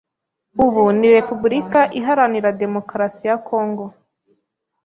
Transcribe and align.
ubu 0.65 0.83
ni 0.97 1.07
Repubulika 1.15 1.81
iharanira 1.99 2.49
Demokarasi 2.61 3.23
ya 3.29 3.37
Kongo 3.49 3.85